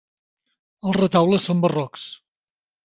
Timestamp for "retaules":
1.01-1.47